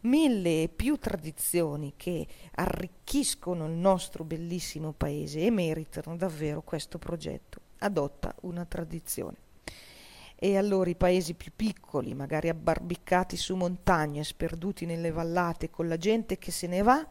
mille 0.01 0.63
e 0.63 0.69
più 0.69 0.97
tradizioni 0.97 1.93
che 1.95 2.27
arricchiscono 2.55 3.65
il 3.67 3.73
nostro 3.73 4.23
bellissimo 4.23 4.91
paese 4.91 5.41
e 5.41 5.51
meritano 5.51 6.17
davvero 6.17 6.61
questo 6.61 6.97
progetto. 6.97 7.61
Adotta 7.79 8.35
una 8.41 8.65
tradizione. 8.65 9.37
E 10.35 10.57
allora 10.57 10.89
i 10.89 10.95
paesi 10.95 11.33
più 11.33 11.51
piccoli, 11.55 12.13
magari 12.13 12.49
abbarbicati 12.49 13.37
su 13.37 13.55
montagne, 13.55 14.23
sperduti 14.23 14.85
nelle 14.85 15.11
vallate, 15.11 15.69
con 15.69 15.87
la 15.87 15.97
gente 15.97 16.37
che 16.37 16.51
se 16.51 16.67
ne 16.67 16.81
va, 16.81 17.07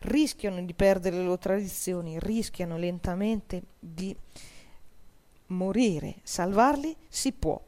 rischiano 0.00 0.62
di 0.62 0.74
perdere 0.74 1.16
le 1.16 1.22
loro 1.22 1.38
tradizioni, 1.38 2.18
rischiano 2.18 2.76
lentamente 2.76 3.62
di 3.78 4.16
morire. 5.46 6.16
Salvarli 6.22 6.94
si 7.08 7.32
può, 7.32 7.60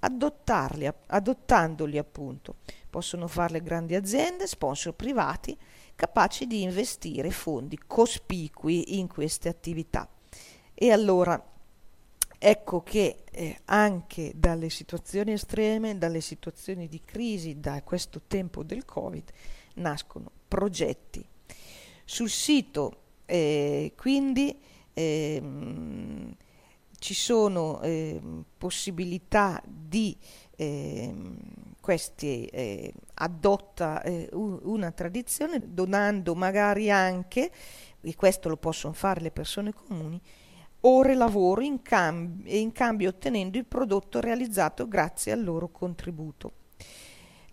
adottarli, 0.00 0.88
adottandoli 1.06 1.98
appunto. 1.98 2.56
Possono 2.88 3.26
farle 3.26 3.62
grandi 3.62 3.94
aziende, 3.94 4.46
sponsor 4.46 4.94
privati, 4.94 5.56
capaci 5.94 6.46
di 6.46 6.62
investire 6.62 7.30
fondi 7.30 7.78
cospicui 7.86 8.98
in 8.98 9.08
queste 9.08 9.48
attività. 9.48 10.08
E 10.74 10.92
allora 10.92 11.42
ecco 12.40 12.82
che 12.82 13.24
eh, 13.30 13.60
anche 13.64 14.32
dalle 14.36 14.70
situazioni 14.70 15.32
estreme, 15.32 15.98
dalle 15.98 16.20
situazioni 16.20 16.88
di 16.88 17.00
crisi, 17.04 17.58
da 17.58 17.82
questo 17.82 18.22
tempo 18.26 18.62
del 18.62 18.84
Covid, 18.84 19.28
nascono 19.74 20.30
progetti 20.46 21.27
sul 22.08 22.30
sito 22.30 23.02
eh, 23.26 23.92
quindi 23.94 24.58
eh, 24.94 25.42
ci 26.98 27.12
sono 27.12 27.82
eh, 27.82 28.18
possibilità 28.56 29.62
di 29.66 30.16
ehm, 30.56 31.36
questi 31.82 32.46
eh, 32.46 32.94
adotta 33.16 34.00
eh, 34.00 34.30
una 34.32 34.90
tradizione 34.92 35.60
donando 35.62 36.34
magari 36.34 36.90
anche, 36.90 37.50
e 38.00 38.14
questo 38.16 38.48
lo 38.48 38.56
possono 38.56 38.94
fare 38.94 39.20
le 39.20 39.30
persone 39.30 39.74
comuni, 39.74 40.18
ore 40.80 41.14
lavoro 41.14 41.60
in 41.60 41.82
cambio, 41.82 42.56
in 42.56 42.72
cambio 42.72 43.10
ottenendo 43.10 43.58
il 43.58 43.66
prodotto 43.66 44.20
realizzato 44.20 44.88
grazie 44.88 45.32
al 45.32 45.44
loro 45.44 45.68
contributo. 45.68 46.52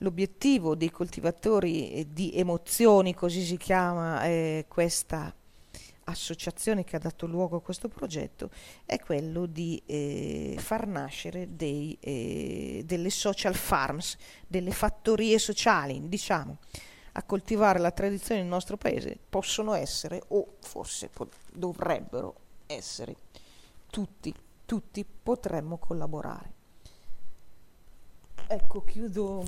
L'obiettivo 0.05 0.75
dei 0.75 0.91
coltivatori 0.91 1.93
eh, 1.93 2.13
di 2.13 2.31
emozioni, 2.35 3.15
così 3.15 3.41
si 3.41 3.57
chiama 3.57 4.23
eh, 4.23 4.65
questa 4.67 5.33
associazione 6.03 6.83
che 6.83 6.95
ha 6.95 6.99
dato 6.99 7.25
luogo 7.25 7.55
a 7.57 7.61
questo 7.61 7.87
progetto, 7.87 8.51
è 8.85 8.99
quello 8.99 9.47
di 9.47 9.81
eh, 9.87 10.57
far 10.59 10.85
nascere 10.85 11.55
dei, 11.55 11.97
eh, 12.01 12.83
delle 12.85 13.09
social 13.09 13.55
farms, 13.55 14.15
delle 14.45 14.69
fattorie 14.69 15.39
sociali, 15.39 16.07
diciamo. 16.07 16.59
A 17.13 17.23
coltivare 17.23 17.79
la 17.79 17.89
tradizione 17.89 18.41
nel 18.41 18.49
nostro 18.49 18.77
paese 18.77 19.17
possono 19.27 19.73
essere, 19.73 20.21
o 20.27 20.57
forse 20.59 21.07
po- 21.07 21.29
dovrebbero 21.51 22.35
essere, 22.67 23.15
tutti, 23.89 24.31
tutti 24.65 25.03
potremmo 25.03 25.77
collaborare. 25.79 26.53
Ecco, 28.45 28.83
chiudo 28.83 29.43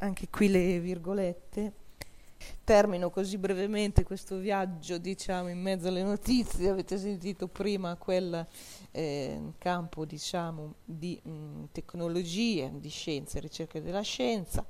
anche 0.00 0.28
qui 0.28 0.48
le 0.48 0.80
virgolette. 0.80 1.72
Termino 2.64 3.10
così 3.10 3.36
brevemente 3.36 4.02
questo 4.02 4.38
viaggio, 4.38 4.96
diciamo, 4.96 5.48
in 5.48 5.60
mezzo 5.60 5.88
alle 5.88 6.02
notizie. 6.02 6.70
Avete 6.70 6.96
sentito 6.96 7.48
prima 7.48 7.96
quel 7.96 8.46
eh, 8.92 9.52
campo, 9.58 10.04
diciamo, 10.06 10.74
di 10.84 11.20
mh, 11.22 11.64
tecnologie, 11.72 12.72
di 12.76 12.88
scienze, 12.88 13.40
ricerche 13.40 13.82
della 13.82 14.00
scienza, 14.00 14.64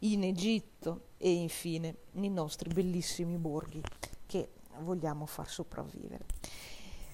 in 0.00 0.24
Egitto 0.24 1.08
e 1.16 1.32
infine 1.32 1.96
nei 2.12 2.28
nostri 2.28 2.70
bellissimi 2.70 3.38
borghi 3.38 3.80
che 4.26 4.50
vogliamo 4.80 5.24
far 5.24 5.48
sopravvivere. 5.48 6.26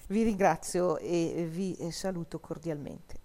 Vi 0.07 0.21
ringrazio 0.23 0.97
e 0.97 1.47
vi 1.49 1.77
saluto 1.91 2.41
cordialmente. 2.41 3.22